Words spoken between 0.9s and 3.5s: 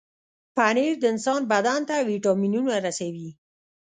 د انسان بدن ته وټامنونه رسوي.